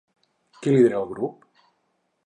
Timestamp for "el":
1.03-1.07